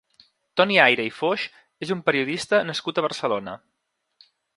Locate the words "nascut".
2.71-2.99